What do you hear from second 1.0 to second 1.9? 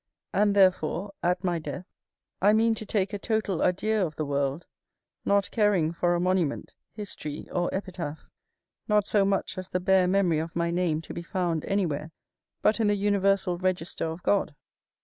at my death,